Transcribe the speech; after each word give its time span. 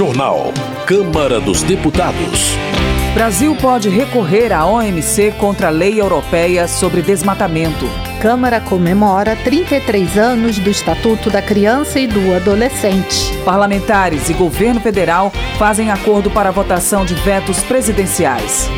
Jornal. 0.00 0.50
Câmara 0.86 1.38
dos 1.38 1.62
Deputados. 1.62 2.56
Brasil 3.12 3.54
pode 3.56 3.90
recorrer 3.90 4.50
à 4.50 4.64
OMC 4.64 5.32
contra 5.32 5.66
a 5.66 5.70
lei 5.70 6.00
europeia 6.00 6.66
sobre 6.66 7.02
desmatamento. 7.02 7.84
Câmara 8.18 8.62
comemora 8.62 9.36
33 9.36 10.16
anos 10.16 10.58
do 10.58 10.70
Estatuto 10.70 11.28
da 11.28 11.42
Criança 11.42 12.00
e 12.00 12.06
do 12.06 12.34
Adolescente. 12.34 13.30
Parlamentares 13.44 14.30
e 14.30 14.32
governo 14.32 14.80
federal 14.80 15.30
fazem 15.58 15.90
acordo 15.90 16.30
para 16.30 16.48
a 16.48 16.52
votação 16.52 17.04
de 17.04 17.12
vetos 17.16 17.60
presidenciais. 17.64 18.70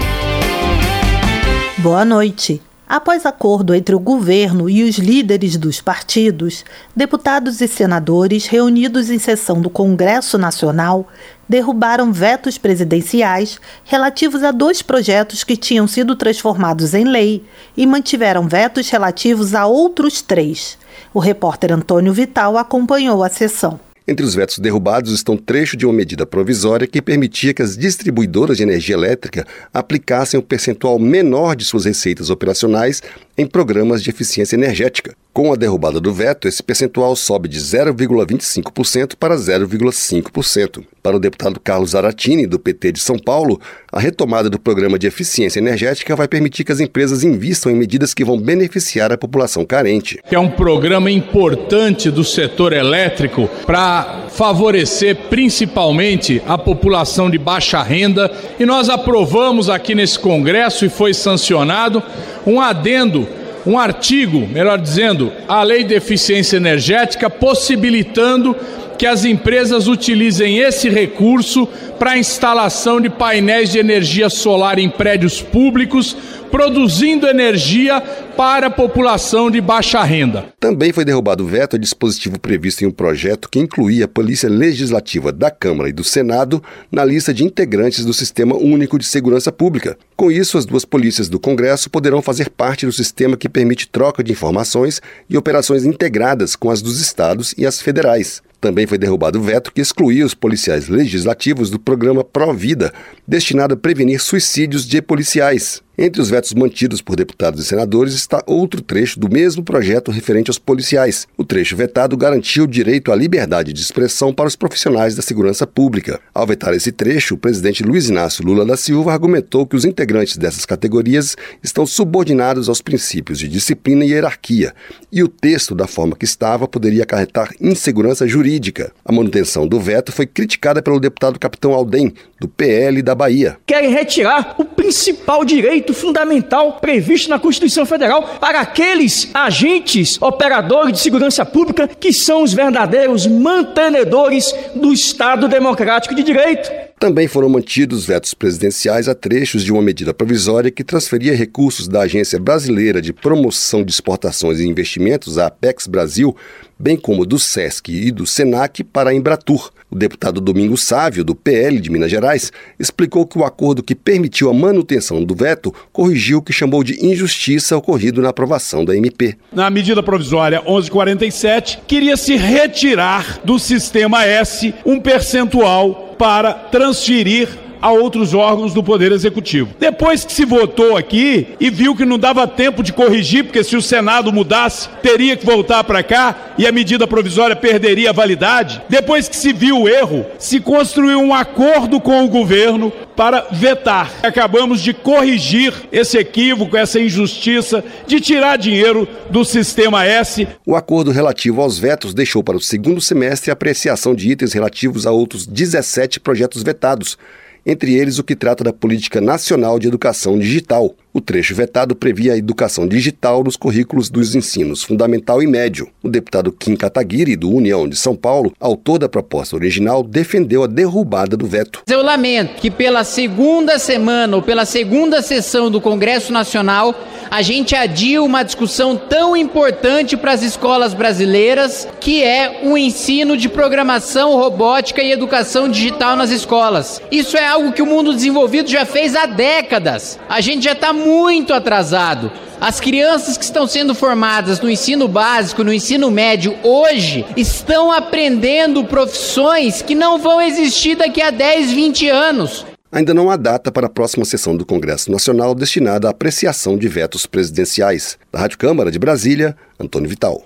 Boa 1.78 2.04
noite. 2.04 2.60
Após 2.92 3.24
acordo 3.24 3.74
entre 3.74 3.94
o 3.94 3.98
governo 3.98 4.68
e 4.68 4.82
os 4.82 4.98
líderes 4.98 5.56
dos 5.56 5.80
partidos, 5.80 6.62
deputados 6.94 7.62
e 7.62 7.66
senadores 7.66 8.44
reunidos 8.44 9.08
em 9.08 9.18
sessão 9.18 9.62
do 9.62 9.70
Congresso 9.70 10.36
Nacional 10.36 11.08
derrubaram 11.48 12.12
vetos 12.12 12.58
presidenciais 12.58 13.58
relativos 13.82 14.44
a 14.44 14.50
dois 14.50 14.82
projetos 14.82 15.42
que 15.42 15.56
tinham 15.56 15.86
sido 15.86 16.14
transformados 16.14 16.92
em 16.92 17.04
lei 17.04 17.42
e 17.74 17.86
mantiveram 17.86 18.46
vetos 18.46 18.90
relativos 18.90 19.54
a 19.54 19.64
outros 19.64 20.20
três. 20.20 20.76
O 21.14 21.18
repórter 21.18 21.72
Antônio 21.72 22.12
Vital 22.12 22.58
acompanhou 22.58 23.24
a 23.24 23.30
sessão. 23.30 23.80
Entre 24.06 24.26
os 24.26 24.34
vetos 24.34 24.58
derrubados 24.58 25.12
estão 25.12 25.36
trecho 25.36 25.76
de 25.76 25.86
uma 25.86 25.92
medida 25.92 26.26
provisória 26.26 26.88
que 26.88 27.00
permitia 27.00 27.54
que 27.54 27.62
as 27.62 27.76
distribuidoras 27.76 28.56
de 28.56 28.64
energia 28.64 28.96
elétrica 28.96 29.46
aplicassem 29.72 30.40
um 30.40 30.42
percentual 30.42 30.98
menor 30.98 31.54
de 31.54 31.64
suas 31.64 31.84
receitas 31.84 32.28
operacionais 32.28 33.00
em 33.36 33.46
programas 33.46 34.02
de 34.02 34.10
eficiência 34.10 34.56
energética. 34.56 35.14
Com 35.32 35.50
a 35.50 35.56
derrubada 35.56 35.98
do 35.98 36.12
veto, 36.12 36.46
esse 36.46 36.62
percentual 36.62 37.16
sobe 37.16 37.48
de 37.48 37.58
0,25% 37.58 39.14
para 39.18 39.34
0,5%. 39.34 40.84
Para 41.02 41.16
o 41.16 41.20
deputado 41.20 41.58
Carlos 41.58 41.94
Aratini, 41.94 42.46
do 42.46 42.58
PT 42.58 42.92
de 42.92 43.00
São 43.00 43.18
Paulo, 43.18 43.58
a 43.90 43.98
retomada 43.98 44.50
do 44.50 44.60
programa 44.60 44.98
de 44.98 45.06
eficiência 45.06 45.58
energética 45.58 46.14
vai 46.14 46.28
permitir 46.28 46.64
que 46.64 46.72
as 46.72 46.80
empresas 46.80 47.24
invistam 47.24 47.72
em 47.72 47.74
medidas 47.74 48.12
que 48.12 48.26
vão 48.26 48.38
beneficiar 48.38 49.10
a 49.10 49.16
população 49.16 49.64
carente. 49.64 50.20
É 50.30 50.38
um 50.38 50.50
programa 50.50 51.10
importante 51.10 52.10
do 52.10 52.22
setor 52.22 52.74
elétrico 52.74 53.48
para 53.64 54.26
favorecer 54.28 55.16
principalmente 55.30 56.42
a 56.46 56.58
população 56.58 57.30
de 57.30 57.38
baixa 57.38 57.82
renda 57.82 58.30
e 58.60 58.66
nós 58.66 58.90
aprovamos 58.90 59.70
aqui 59.70 59.94
nesse 59.94 60.18
Congresso 60.18 60.84
e 60.84 60.90
foi 60.90 61.14
sancionado 61.14 62.02
um 62.46 62.60
adendo 62.60 63.26
um 63.66 63.78
artigo, 63.78 64.46
melhor 64.48 64.78
dizendo, 64.78 65.32
a 65.46 65.62
Lei 65.62 65.84
de 65.84 65.94
Eficiência 65.94 66.56
Energética, 66.56 67.30
possibilitando 67.30 68.56
que 68.98 69.06
as 69.06 69.24
empresas 69.24 69.88
utilizem 69.88 70.58
esse 70.58 70.88
recurso 70.88 71.68
para 71.98 72.12
a 72.12 72.18
instalação 72.18 73.00
de 73.00 73.08
painéis 73.08 73.70
de 73.70 73.78
energia 73.78 74.28
solar 74.28 74.78
em 74.78 74.88
prédios 74.88 75.40
públicos, 75.40 76.16
produzindo 76.52 77.26
energia 77.26 77.98
para 78.36 78.66
a 78.66 78.70
população 78.70 79.50
de 79.50 79.58
baixa 79.58 80.02
renda. 80.04 80.52
Também 80.60 80.92
foi 80.92 81.02
derrubado 81.02 81.42
o 81.42 81.46
veto 81.46 81.76
a 81.76 81.78
dispositivo 81.78 82.38
previsto 82.38 82.84
em 82.84 82.86
um 82.86 82.90
projeto 82.90 83.48
que 83.48 83.58
incluía 83.58 84.04
a 84.04 84.08
Polícia 84.08 84.50
Legislativa 84.50 85.32
da 85.32 85.50
Câmara 85.50 85.88
e 85.88 85.92
do 85.92 86.04
Senado 86.04 86.62
na 86.90 87.04
lista 87.04 87.32
de 87.32 87.42
integrantes 87.42 88.04
do 88.04 88.12
Sistema 88.12 88.54
Único 88.54 88.98
de 88.98 89.06
Segurança 89.06 89.50
Pública. 89.50 89.96
Com 90.14 90.30
isso, 90.30 90.58
as 90.58 90.66
duas 90.66 90.84
polícias 90.84 91.30
do 91.30 91.40
Congresso 91.40 91.88
poderão 91.88 92.20
fazer 92.20 92.50
parte 92.50 92.84
do 92.84 92.92
sistema 92.92 93.36
que 93.36 93.48
permite 93.48 93.88
troca 93.88 94.22
de 94.22 94.32
informações 94.32 95.00
e 95.30 95.38
operações 95.38 95.86
integradas 95.86 96.54
com 96.54 96.70
as 96.70 96.82
dos 96.82 97.00
estados 97.00 97.54
e 97.56 97.64
as 97.64 97.80
federais. 97.80 98.42
Também 98.62 98.86
foi 98.86 98.96
derrubado 98.96 99.40
o 99.40 99.42
veto 99.42 99.72
que 99.72 99.80
excluía 99.80 100.24
os 100.24 100.34
policiais 100.34 100.86
legislativos 100.86 101.68
do 101.68 101.80
programa 101.80 102.22
Pró-Vida, 102.22 102.92
destinado 103.26 103.74
a 103.74 103.76
prevenir 103.76 104.20
suicídios 104.20 104.86
de 104.86 105.02
policiais. 105.02 105.82
Entre 105.96 106.22
os 106.22 106.30
vetos 106.30 106.54
mantidos 106.54 107.02
por 107.02 107.16
deputados 107.16 107.62
e 107.62 107.68
senadores 107.68 108.14
está 108.14 108.42
outro 108.46 108.80
trecho 108.80 109.20
do 109.20 109.28
mesmo 109.28 109.62
projeto 109.62 110.10
referente 110.10 110.48
aos 110.48 110.58
policiais. 110.58 111.28
O 111.36 111.44
trecho 111.44 111.76
vetado 111.76 112.16
garantiu 112.16 112.64
o 112.64 112.66
direito 112.66 113.12
à 113.12 113.14
liberdade 113.14 113.74
de 113.74 113.80
expressão 113.82 114.32
para 114.32 114.48
os 114.48 114.56
profissionais 114.56 115.14
da 115.14 115.20
segurança 115.20 115.66
pública. 115.66 116.18
Ao 116.32 116.46
vetar 116.46 116.72
esse 116.72 116.92
trecho, 116.92 117.34
o 117.34 117.38
presidente 117.38 117.82
Luiz 117.82 118.08
Inácio 118.08 118.42
Lula 118.42 118.64
da 118.64 118.74
Silva 118.74 119.12
argumentou 119.12 119.66
que 119.66 119.76
os 119.76 119.84
integrantes 119.84 120.38
dessas 120.38 120.64
categorias 120.64 121.36
estão 121.62 121.84
subordinados 121.84 122.70
aos 122.70 122.80
princípios 122.80 123.38
de 123.38 123.46
disciplina 123.46 124.02
e 124.02 124.12
hierarquia, 124.12 124.74
e 125.12 125.22
o 125.22 125.28
texto, 125.28 125.74
da 125.74 125.86
forma 125.86 126.16
que 126.16 126.24
estava, 126.24 126.66
poderia 126.66 127.02
acarretar 127.02 127.50
insegurança 127.60 128.26
jurídica. 128.26 128.92
A 129.04 129.12
manutenção 129.12 129.68
do 129.68 129.78
veto 129.78 130.10
foi 130.10 130.26
criticada 130.26 130.80
pelo 130.80 130.98
deputado 130.98 131.38
Capitão 131.38 131.74
Aldem, 131.74 132.14
do 132.40 132.48
PL 132.48 133.02
da 133.02 133.14
Bahia. 133.14 133.58
Querem 133.66 133.90
retirar 133.90 134.54
o 134.58 134.64
principal 134.64 135.44
direito 135.44 135.81
direito 135.82 135.92
fundamental 135.92 136.78
previsto 136.80 137.28
na 137.28 137.38
Constituição 137.38 137.84
Federal 137.84 138.38
para 138.40 138.60
aqueles 138.60 139.28
agentes 139.34 140.20
operadores 140.22 140.92
de 140.92 141.00
segurança 141.00 141.44
pública 141.44 141.88
que 141.88 142.12
são 142.12 142.42
os 142.42 142.54
verdadeiros 142.54 143.26
mantenedores 143.26 144.54
do 144.74 144.92
Estado 144.92 145.48
Democrático 145.48 146.14
de 146.14 146.22
Direito. 146.22 146.70
Também 147.00 147.26
foram 147.26 147.48
mantidos 147.48 148.06
vetos 148.06 148.32
presidenciais 148.32 149.08
a 149.08 149.14
trechos 149.14 149.64
de 149.64 149.72
uma 149.72 149.82
medida 149.82 150.14
provisória 150.14 150.70
que 150.70 150.84
transferia 150.84 151.34
recursos 151.34 151.88
da 151.88 152.02
Agência 152.02 152.38
Brasileira 152.38 153.02
de 153.02 153.12
Promoção 153.12 153.82
de 153.82 153.90
Exportações 153.90 154.60
e 154.60 154.68
Investimentos, 154.68 155.36
a 155.36 155.46
Apex 155.46 155.88
Brasil, 155.88 156.36
bem 156.78 156.96
como 156.96 157.26
do 157.26 157.40
SESC 157.40 157.88
e 157.88 158.12
do 158.12 158.24
SENAC, 158.24 158.84
para 158.84 159.10
a 159.10 159.14
Embratur. 159.14 159.72
O 159.92 159.94
deputado 159.94 160.40
Domingos 160.40 160.84
Sávio, 160.84 161.22
do 161.22 161.34
PL 161.34 161.78
de 161.78 161.90
Minas 161.90 162.10
Gerais, 162.10 162.50
explicou 162.80 163.26
que 163.26 163.38
o 163.38 163.44
acordo 163.44 163.82
que 163.82 163.94
permitiu 163.94 164.48
a 164.48 164.54
manutenção 164.54 165.22
do 165.22 165.34
veto 165.34 165.70
corrigiu 165.92 166.38
o 166.38 166.42
que 166.42 166.50
chamou 166.50 166.82
de 166.82 167.04
injustiça 167.04 167.76
ocorrido 167.76 168.22
na 168.22 168.30
aprovação 168.30 168.86
da 168.86 168.96
MP. 168.96 169.36
Na 169.52 169.68
medida 169.68 170.02
provisória 170.02 170.62
1147, 170.62 171.80
queria 171.86 172.16
se 172.16 172.36
retirar 172.36 173.38
do 173.44 173.58
sistema 173.58 174.24
S 174.24 174.74
um 174.86 174.98
percentual 174.98 176.14
para 176.18 176.54
transferir 176.54 177.48
a 177.82 177.90
outros 177.90 178.32
órgãos 178.32 178.72
do 178.72 178.82
Poder 178.82 179.10
Executivo. 179.10 179.74
Depois 179.78 180.24
que 180.24 180.32
se 180.32 180.44
votou 180.44 180.96
aqui 180.96 181.48
e 181.58 181.68
viu 181.68 181.96
que 181.96 182.04
não 182.04 182.16
dava 182.18 182.46
tempo 182.46 182.80
de 182.80 182.92
corrigir, 182.92 183.44
porque 183.44 183.64
se 183.64 183.76
o 183.76 183.82
Senado 183.82 184.32
mudasse, 184.32 184.88
teria 185.02 185.36
que 185.36 185.44
voltar 185.44 185.82
para 185.82 186.02
cá 186.02 186.54
e 186.56 186.66
a 186.66 186.72
medida 186.72 187.08
provisória 187.08 187.56
perderia 187.56 188.10
a 188.10 188.12
validade. 188.12 188.80
Depois 188.88 189.28
que 189.28 189.36
se 189.36 189.52
viu 189.52 189.82
o 189.82 189.88
erro, 189.88 190.24
se 190.38 190.60
construiu 190.60 191.18
um 191.18 191.34
acordo 191.34 192.00
com 192.00 192.24
o 192.24 192.28
governo 192.28 192.92
para 193.16 193.48
vetar. 193.50 194.10
Acabamos 194.22 194.80
de 194.80 194.94
corrigir 194.94 195.74
esse 195.90 196.16
equívoco, 196.16 196.76
essa 196.76 197.00
injustiça 197.00 197.84
de 198.06 198.20
tirar 198.20 198.56
dinheiro 198.56 199.08
do 199.28 199.44
sistema 199.44 200.04
S. 200.04 200.46
O 200.64 200.76
acordo 200.76 201.10
relativo 201.10 201.60
aos 201.60 201.78
vetos 201.78 202.14
deixou 202.14 202.44
para 202.44 202.56
o 202.56 202.60
segundo 202.60 203.00
semestre 203.00 203.50
a 203.50 203.54
apreciação 203.54 204.14
de 204.14 204.30
itens 204.30 204.52
relativos 204.52 205.06
a 205.06 205.10
outros 205.10 205.46
17 205.46 206.20
projetos 206.20 206.62
vetados 206.62 207.18
entre 207.64 207.94
eles 207.94 208.18
o 208.18 208.24
que 208.24 208.36
trata 208.36 208.64
da 208.64 208.72
Política 208.72 209.20
Nacional 209.20 209.78
de 209.78 209.88
Educação 209.88 210.38
Digital. 210.38 210.94
O 211.14 211.20
trecho 211.20 211.54
vetado 211.54 211.94
previa 211.94 212.32
a 212.32 212.38
educação 212.38 212.88
digital 212.88 213.44
nos 213.44 213.54
currículos 213.54 214.08
dos 214.08 214.34
ensinos 214.34 214.82
fundamental 214.82 215.42
e 215.42 215.46
médio. 215.46 215.88
O 216.02 216.08
deputado 216.08 216.50
Kim 216.50 216.74
Kataguiri, 216.74 217.36
do 217.36 217.50
União 217.50 217.86
de 217.86 217.96
São 217.96 218.16
Paulo, 218.16 218.54
autor 218.58 218.98
da 218.98 219.10
proposta 219.10 219.54
original, 219.54 220.02
defendeu 220.02 220.64
a 220.64 220.66
derrubada 220.66 221.36
do 221.36 221.46
veto. 221.46 221.82
Eu 221.86 222.02
lamento 222.02 222.54
que 222.54 222.70
pela 222.70 223.04
segunda 223.04 223.78
semana 223.78 224.36
ou 224.36 224.42
pela 224.42 224.64
segunda 224.64 225.20
sessão 225.20 225.70
do 225.70 225.82
Congresso 225.82 226.32
Nacional 226.32 226.94
a 227.32 227.40
gente 227.40 227.74
adia 227.74 228.22
uma 228.22 228.42
discussão 228.42 228.94
tão 228.94 229.34
importante 229.34 230.18
para 230.18 230.32
as 230.32 230.42
escolas 230.42 230.92
brasileiras, 230.92 231.88
que 231.98 232.22
é 232.22 232.60
o 232.62 232.76
ensino 232.76 233.38
de 233.38 233.48
programação 233.48 234.36
robótica 234.36 235.02
e 235.02 235.10
educação 235.10 235.66
digital 235.66 236.14
nas 236.14 236.30
escolas. 236.30 237.00
Isso 237.10 237.38
é 237.38 237.46
algo 237.46 237.72
que 237.72 237.80
o 237.80 237.86
mundo 237.86 238.12
desenvolvido 238.12 238.68
já 238.68 238.84
fez 238.84 239.16
há 239.16 239.24
décadas. 239.24 240.18
A 240.28 240.42
gente 240.42 240.64
já 240.64 240.72
está 240.72 240.92
muito 241.06 241.52
atrasado. 241.52 242.30
As 242.60 242.80
crianças 242.80 243.36
que 243.36 243.44
estão 243.44 243.66
sendo 243.66 243.94
formadas 243.94 244.60
no 244.60 244.70
ensino 244.70 245.08
básico, 245.08 245.64
no 245.64 245.72
ensino 245.72 246.10
médio 246.10 246.56
hoje, 246.62 247.26
estão 247.36 247.90
aprendendo 247.90 248.84
profissões 248.84 249.82
que 249.82 249.94
não 249.94 250.18
vão 250.18 250.40
existir 250.40 250.96
daqui 250.96 251.20
a 251.20 251.30
10, 251.30 251.72
20 251.72 252.08
anos. 252.08 252.66
Ainda 252.92 253.14
não 253.14 253.30
há 253.30 253.36
data 253.36 253.72
para 253.72 253.86
a 253.86 253.90
próxima 253.90 254.24
sessão 254.24 254.56
do 254.56 254.66
Congresso 254.66 255.10
Nacional 255.10 255.54
destinada 255.54 256.08
à 256.08 256.10
apreciação 256.10 256.76
de 256.76 256.86
vetos 256.88 257.24
presidenciais. 257.24 258.18
Da 258.30 258.38
Rádio 258.38 258.58
Câmara 258.58 258.90
de 258.90 258.98
Brasília, 258.98 259.56
Antônio 259.80 260.08
Vital. 260.08 260.42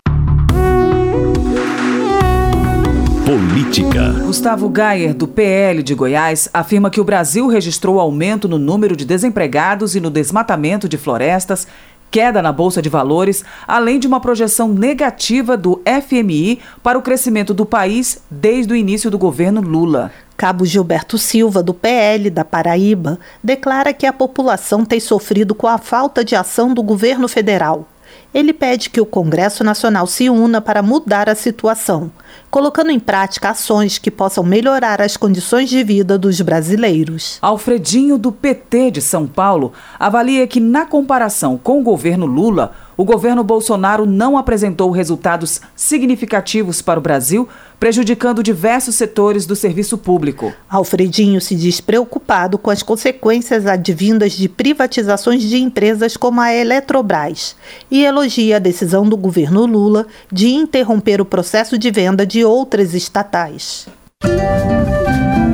Política. 3.26 4.12
Gustavo 4.24 4.68
Gayer, 4.68 5.12
do 5.12 5.26
PL 5.26 5.82
de 5.82 5.96
Goiás, 5.96 6.48
afirma 6.54 6.88
que 6.88 7.00
o 7.00 7.04
Brasil 7.04 7.48
registrou 7.48 7.98
aumento 7.98 8.46
no 8.46 8.56
número 8.56 8.94
de 8.94 9.04
desempregados 9.04 9.96
e 9.96 10.00
no 10.00 10.10
desmatamento 10.10 10.88
de 10.88 10.96
florestas 10.96 11.66
queda 12.08 12.40
na 12.40 12.52
Bolsa 12.52 12.80
de 12.80 12.88
Valores, 12.88 13.44
além 13.66 13.98
de 13.98 14.06
uma 14.06 14.20
projeção 14.20 14.68
negativa 14.68 15.56
do 15.56 15.82
FMI 15.84 16.60
para 16.84 16.96
o 16.96 17.02
crescimento 17.02 17.52
do 17.52 17.66
país 17.66 18.22
desde 18.30 18.72
o 18.72 18.76
início 18.76 19.10
do 19.10 19.18
governo 19.18 19.60
Lula. 19.60 20.12
Cabo 20.36 20.64
Gilberto 20.64 21.18
Silva, 21.18 21.64
do 21.64 21.74
PL 21.74 22.30
da 22.30 22.44
Paraíba, 22.44 23.18
declara 23.42 23.92
que 23.92 24.06
a 24.06 24.12
população 24.12 24.84
tem 24.84 25.00
sofrido 25.00 25.52
com 25.52 25.66
a 25.66 25.78
falta 25.78 26.24
de 26.24 26.36
ação 26.36 26.72
do 26.72 26.82
governo 26.82 27.26
federal. 27.26 27.88
Ele 28.34 28.52
pede 28.52 28.90
que 28.90 29.00
o 29.00 29.06
Congresso 29.06 29.64
Nacional 29.64 30.06
se 30.06 30.28
una 30.28 30.60
para 30.60 30.82
mudar 30.82 31.28
a 31.28 31.34
situação, 31.34 32.10
colocando 32.50 32.90
em 32.90 33.00
prática 33.00 33.50
ações 33.50 33.98
que 33.98 34.10
possam 34.10 34.44
melhorar 34.44 35.00
as 35.00 35.16
condições 35.16 35.70
de 35.70 35.82
vida 35.82 36.18
dos 36.18 36.40
brasileiros. 36.40 37.38
Alfredinho, 37.40 38.18
do 38.18 38.30
PT 38.30 38.90
de 38.92 39.02
São 39.02 39.26
Paulo, 39.26 39.72
avalia 39.98 40.46
que, 40.46 40.60
na 40.60 40.84
comparação 40.84 41.56
com 41.56 41.80
o 41.80 41.82
governo 41.82 42.26
Lula, 42.26 42.72
o 42.96 43.04
governo 43.04 43.44
Bolsonaro 43.44 44.06
não 44.06 44.38
apresentou 44.38 44.90
resultados 44.90 45.60
significativos 45.74 46.80
para 46.80 46.98
o 46.98 47.02
Brasil, 47.02 47.48
prejudicando 47.78 48.42
diversos 48.42 48.94
setores 48.94 49.44
do 49.44 49.54
serviço 49.54 49.98
público. 49.98 50.52
Alfredinho 50.68 51.40
se 51.40 51.54
diz 51.54 51.80
preocupado 51.80 52.56
com 52.56 52.70
as 52.70 52.82
consequências 52.82 53.66
advindas 53.66 54.32
de 54.32 54.48
privatizações 54.48 55.42
de 55.42 55.58
empresas 55.58 56.16
como 56.16 56.40
a 56.40 56.54
Eletrobras 56.54 57.54
e 57.90 58.04
elogia 58.04 58.56
a 58.56 58.60
decisão 58.60 59.06
do 59.06 59.16
governo 59.16 59.66
Lula 59.66 60.06
de 60.32 60.48
interromper 60.48 61.20
o 61.20 61.24
processo 61.24 61.76
de 61.76 61.90
venda 61.90 62.24
de 62.24 62.44
outras 62.44 62.94
estatais. 62.94 63.86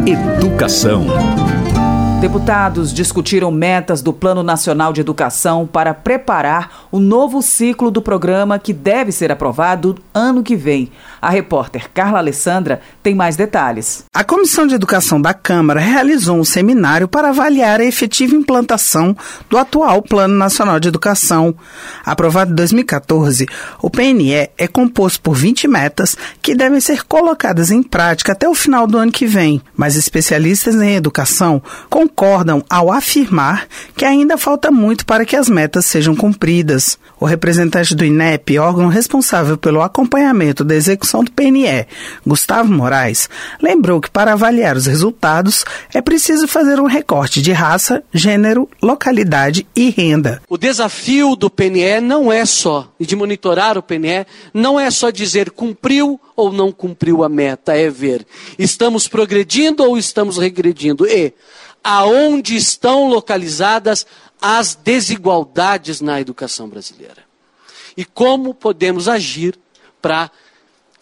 Educação. 0.07 1.07
Deputados 2.23 2.95
discutiram 2.95 3.51
metas 3.51 4.01
do 4.01 4.13
Plano 4.13 4.45
Nacional 4.45 4.93
de 4.93 5.01
Educação 5.01 5.67
para 5.67 5.93
preparar 5.93 6.87
o 6.93 7.01
novo 7.01 7.43
ciclo 7.43 7.91
do 7.91 8.01
programa 8.01 8.61
que 8.61 8.73
deve 8.73 9.11
ser 9.11 9.33
aprovado 9.33 9.99
ano 10.15 10.41
que 10.41 10.55
vem. 10.55 10.93
A 11.23 11.31
repórter 11.31 11.89
Carla 11.95 12.19
Alessandra 12.19 12.81
tem 13.01 13.15
mais 13.15 13.37
detalhes. 13.37 14.05
A 14.13 14.25
Comissão 14.25 14.67
de 14.67 14.75
Educação 14.75 15.23
da 15.23 15.33
Câmara 15.33 15.79
realizou 15.79 16.37
um 16.37 16.45
seminário 16.45 17.07
para 17.07 17.29
avaliar 17.29 17.81
a 17.81 17.85
efetiva 17.85 18.35
implantação 18.35 19.17
do 19.49 19.57
atual 19.57 20.03
Plano 20.03 20.35
Nacional 20.35 20.81
de 20.81 20.89
Educação. 20.89 21.55
Aprovado 22.05 22.51
em 22.51 22.57
2014, 22.57 23.47
o 23.81 23.89
PNE 23.89 24.51
é 24.59 24.67
composto 24.67 25.21
por 25.21 25.37
20 25.37 25.69
metas 25.69 26.17
que 26.43 26.57
devem 26.57 26.81
ser 26.81 27.05
colocadas 27.05 27.71
em 27.71 27.85
prática 27.85 28.33
até 28.33 28.49
o 28.49 28.55
final 28.55 28.89
do 28.89 28.99
ano 28.99 29.13
que 29.13 29.25
vem. 29.25 29.63
Mas 29.77 29.95
especialistas 29.95 30.75
em 30.75 30.97
educação 30.97 31.63
concordam 31.89 32.65
ao 32.69 32.91
afirmar 32.91 33.69
que 33.97 34.05
ainda 34.05 34.37
falta 34.37 34.73
muito 34.73 35.07
para 35.07 35.25
que 35.25 35.37
as 35.37 35.49
metas 35.49 35.87
sejam 35.87 36.17
cumpridas. 36.17 36.99
O 37.23 37.25
representante 37.25 37.95
do 37.95 38.05
INEP, 38.05 38.59
órgão 38.59 38.89
responsável 38.89 39.57
pelo 39.57 39.81
acompanhamento 39.81 40.65
da 40.65 40.75
execução 40.75 41.23
do 41.23 41.31
PNE, 41.31 41.87
Gustavo 42.27 42.73
Moraes, 42.73 43.31
lembrou 43.63 44.01
que 44.01 44.11
para 44.11 44.33
avaliar 44.33 44.77
os 44.77 44.87
resultados 44.87 45.65
é 45.95 46.03
preciso 46.03 46.49
fazer 46.49 46.81
um 46.81 46.87
recorte 46.87 47.41
de 47.41 47.53
raça, 47.53 48.03
gênero, 48.13 48.69
localidade 48.83 49.65
e 49.77 49.89
renda. 49.89 50.43
O 50.49 50.59
desafio 50.59 51.37
do 51.37 51.49
PNE 51.49 52.01
não 52.01 52.33
é 52.33 52.45
só, 52.45 52.93
de 52.99 53.15
monitorar 53.15 53.79
o 53.79 53.85
PNE, 53.85 54.27
não 54.53 54.81
é 54.81 54.91
só 54.91 55.09
dizer 55.09 55.53
cumpriu 55.53 56.21
ou 56.35 56.53
não 56.53 56.73
cumpriu 56.73 57.23
a 57.23 57.29
meta, 57.29 57.73
é 57.73 57.89
ver 57.89 58.27
estamos 58.59 59.07
progredindo 59.07 59.85
ou 59.85 59.97
estamos 59.97 60.39
regredindo. 60.39 61.07
E 61.07 61.33
aonde 61.85 62.57
estão 62.57 63.09
localizadas 63.09 64.07
as 64.43 64.75
desigualdades 64.75 66.01
na 66.01 66.21
educação 66.21 66.69
brasileira. 66.69 67.25
E 67.97 68.05
como 68.05 68.53
podemos 68.53 69.07
agir 69.09 69.59
para 70.01 70.31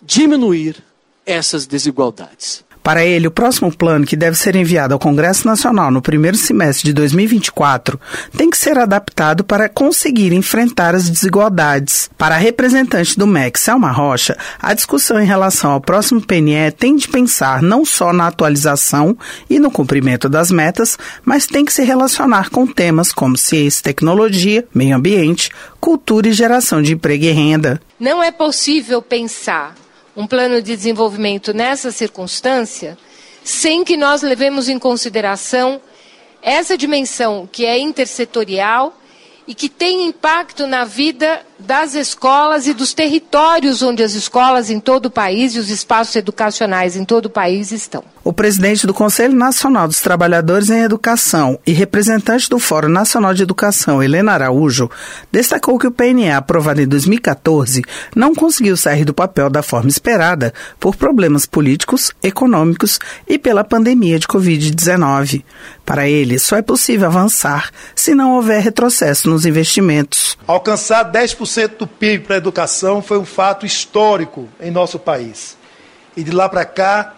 diminuir 0.02 0.84
essas 1.24 1.66
desigualdades. 1.66 2.62
Para 2.90 3.04
ele, 3.04 3.28
o 3.28 3.30
próximo 3.30 3.72
plano, 3.72 4.04
que 4.04 4.16
deve 4.16 4.36
ser 4.36 4.56
enviado 4.56 4.92
ao 4.92 4.98
Congresso 4.98 5.46
Nacional 5.46 5.92
no 5.92 6.02
primeiro 6.02 6.36
semestre 6.36 6.86
de 6.86 6.92
2024, 6.92 8.00
tem 8.36 8.50
que 8.50 8.58
ser 8.58 8.76
adaptado 8.76 9.44
para 9.44 9.68
conseguir 9.68 10.32
enfrentar 10.32 10.96
as 10.96 11.08
desigualdades. 11.08 12.10
Para 12.18 12.34
a 12.34 12.38
representante 12.38 13.16
do 13.16 13.28
MEC, 13.28 13.60
Selma 13.60 13.92
Rocha, 13.92 14.36
a 14.58 14.74
discussão 14.74 15.20
em 15.20 15.24
relação 15.24 15.70
ao 15.70 15.80
próximo 15.80 16.20
PNE 16.20 16.72
tem 16.76 16.96
de 16.96 17.06
pensar 17.06 17.62
não 17.62 17.84
só 17.84 18.12
na 18.12 18.26
atualização 18.26 19.16
e 19.48 19.60
no 19.60 19.70
cumprimento 19.70 20.28
das 20.28 20.50
metas, 20.50 20.98
mas 21.24 21.46
tem 21.46 21.64
que 21.64 21.72
se 21.72 21.84
relacionar 21.84 22.50
com 22.50 22.66
temas 22.66 23.12
como 23.12 23.38
ciência, 23.38 23.84
tecnologia, 23.84 24.66
meio 24.74 24.96
ambiente, 24.96 25.50
cultura 25.78 26.26
e 26.26 26.32
geração 26.32 26.82
de 26.82 26.94
emprego 26.94 27.24
e 27.24 27.30
renda. 27.30 27.80
Não 28.00 28.20
é 28.20 28.32
possível 28.32 29.00
pensar 29.00 29.76
um 30.20 30.26
plano 30.26 30.60
de 30.60 30.76
desenvolvimento 30.76 31.54
nessa 31.54 31.90
circunstância, 31.90 32.98
sem 33.42 33.82
que 33.82 33.96
nós 33.96 34.20
levemos 34.20 34.68
em 34.68 34.78
consideração 34.78 35.80
essa 36.42 36.76
dimensão 36.76 37.48
que 37.50 37.64
é 37.64 37.78
intersetorial 37.78 38.98
e 39.46 39.54
que 39.54 39.68
tem 39.68 40.04
impacto 40.06 40.66
na 40.66 40.84
vida 40.84 41.40
das 41.60 41.94
escolas 41.94 42.66
e 42.66 42.74
dos 42.74 42.92
territórios 42.92 43.82
onde 43.82 44.02
as 44.02 44.14
escolas 44.14 44.70
em 44.70 44.80
todo 44.80 45.06
o 45.06 45.10
país 45.10 45.54
e 45.54 45.58
os 45.58 45.70
espaços 45.70 46.16
educacionais 46.16 46.96
em 46.96 47.04
todo 47.04 47.26
o 47.26 47.30
país 47.30 47.70
estão. 47.70 48.02
O 48.22 48.34
presidente 48.34 48.86
do 48.86 48.92
Conselho 48.92 49.34
Nacional 49.34 49.88
dos 49.88 50.02
Trabalhadores 50.02 50.68
em 50.68 50.82
Educação 50.82 51.58
e 51.66 51.72
representante 51.72 52.50
do 52.50 52.58
Fórum 52.58 52.88
Nacional 52.88 53.32
de 53.32 53.42
Educação, 53.42 54.02
Helena 54.02 54.32
Araújo, 54.32 54.90
destacou 55.32 55.78
que 55.78 55.86
o 55.86 55.90
PNE, 55.90 56.30
aprovado 56.30 56.82
em 56.82 56.86
2014, 56.86 57.82
não 58.14 58.34
conseguiu 58.34 58.76
sair 58.76 59.06
do 59.06 59.14
papel 59.14 59.48
da 59.48 59.62
forma 59.62 59.88
esperada 59.88 60.52
por 60.78 60.96
problemas 60.96 61.46
políticos, 61.46 62.12
econômicos 62.22 62.98
e 63.26 63.38
pela 63.38 63.64
pandemia 63.64 64.18
de 64.18 64.26
Covid-19. 64.26 65.42
Para 65.86 66.08
ele, 66.08 66.38
só 66.38 66.56
é 66.56 66.62
possível 66.62 67.08
avançar 67.08 67.70
se 67.94 68.14
não 68.14 68.36
houver 68.36 68.62
retrocesso 68.62 69.30
nos 69.30 69.46
investimentos. 69.46 70.38
Alcançar 70.46 71.10
10% 71.10 71.49
do 71.78 71.86
PIB 71.86 72.24
para 72.24 72.36
a 72.36 72.38
educação 72.38 73.02
foi 73.02 73.18
um 73.18 73.24
fato 73.24 73.66
histórico 73.66 74.48
em 74.60 74.70
nosso 74.70 74.98
país. 74.98 75.56
E 76.16 76.22
de 76.22 76.30
lá 76.30 76.48
para 76.48 76.64
cá, 76.64 77.14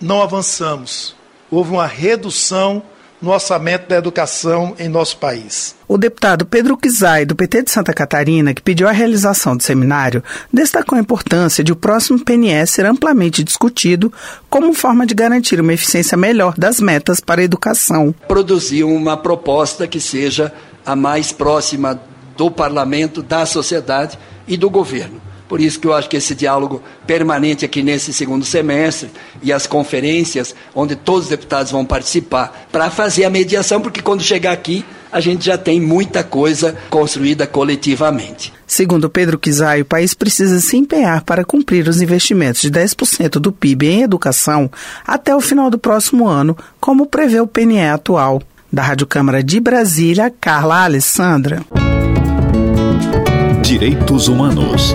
não 0.00 0.22
avançamos. 0.22 1.16
Houve 1.50 1.72
uma 1.72 1.86
redução 1.86 2.82
no 3.20 3.32
orçamento 3.32 3.88
da 3.88 3.96
educação 3.96 4.76
em 4.78 4.88
nosso 4.88 5.16
país. 5.16 5.74
O 5.88 5.98
deputado 5.98 6.46
Pedro 6.46 6.76
Kizai, 6.76 7.24
do 7.24 7.34
PT 7.34 7.64
de 7.64 7.70
Santa 7.70 7.92
Catarina, 7.92 8.54
que 8.54 8.62
pediu 8.62 8.86
a 8.86 8.92
realização 8.92 9.56
do 9.56 9.62
seminário, 9.62 10.22
destacou 10.52 10.96
a 10.96 11.00
importância 11.00 11.64
de 11.64 11.72
o 11.72 11.76
próximo 11.76 12.24
PNS 12.24 12.70
ser 12.70 12.86
amplamente 12.86 13.42
discutido 13.42 14.12
como 14.48 14.72
forma 14.72 15.04
de 15.04 15.14
garantir 15.14 15.60
uma 15.60 15.72
eficiência 15.72 16.16
melhor 16.16 16.54
das 16.56 16.80
metas 16.80 17.20
para 17.20 17.40
a 17.40 17.44
educação. 17.44 18.14
Produzir 18.28 18.84
uma 18.84 19.16
proposta 19.16 19.88
que 19.88 20.00
seja 20.00 20.52
a 20.86 20.94
mais 20.94 21.32
próxima 21.32 22.00
do 22.38 22.50
parlamento, 22.50 23.20
da 23.20 23.44
sociedade 23.44 24.16
e 24.46 24.56
do 24.56 24.70
governo. 24.70 25.20
Por 25.48 25.60
isso 25.60 25.80
que 25.80 25.86
eu 25.86 25.94
acho 25.94 26.08
que 26.08 26.16
esse 26.16 26.34
diálogo 26.34 26.82
permanente 27.06 27.64
aqui 27.64 27.82
nesse 27.82 28.12
segundo 28.12 28.44
semestre 28.44 29.10
e 29.42 29.52
as 29.52 29.66
conferências, 29.66 30.54
onde 30.74 30.94
todos 30.94 31.24
os 31.24 31.30
deputados 31.30 31.72
vão 31.72 31.84
participar, 31.84 32.68
para 32.70 32.90
fazer 32.90 33.24
a 33.24 33.30
mediação, 33.30 33.80
porque 33.80 34.02
quando 34.02 34.22
chegar 34.22 34.52
aqui, 34.52 34.84
a 35.10 35.20
gente 35.20 35.46
já 35.46 35.56
tem 35.56 35.80
muita 35.80 36.22
coisa 36.22 36.76
construída 36.90 37.46
coletivamente. 37.46 38.52
Segundo 38.66 39.08
Pedro 39.08 39.38
Kizai, 39.38 39.80
o 39.80 39.86
país 39.86 40.12
precisa 40.12 40.60
se 40.60 40.76
empenhar 40.76 41.24
para 41.24 41.44
cumprir 41.44 41.88
os 41.88 42.02
investimentos 42.02 42.60
de 42.60 42.70
10% 42.70 43.40
do 43.40 43.50
PIB 43.50 43.86
em 43.86 44.02
educação 44.02 44.70
até 45.04 45.34
o 45.34 45.40
final 45.40 45.70
do 45.70 45.78
próximo 45.78 46.28
ano, 46.28 46.56
como 46.78 47.06
prevê 47.06 47.40
o 47.40 47.46
PNE 47.46 47.88
atual. 47.88 48.42
Da 48.70 48.82
Rádio 48.82 49.06
Câmara 49.06 49.42
de 49.42 49.58
Brasília, 49.58 50.30
Carla 50.38 50.84
Alessandra. 50.84 51.64
Direitos 53.68 54.28
Humanos. 54.28 54.94